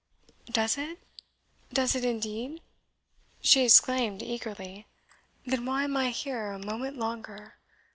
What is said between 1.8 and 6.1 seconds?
it indeed?" she exclaimed eagerly; "then why am I